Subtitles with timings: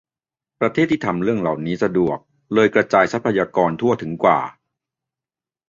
[0.59, 2.17] ประเทศที่ทำเรื่องเหล่านี้สะดวก
[2.53, 4.39] เลยกระจายทรัพยากรทั่วถึงกว่า?